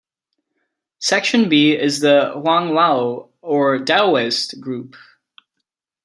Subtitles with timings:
[0.97, 4.95] Section B is the "Huang-Lao" or "Daoist" group.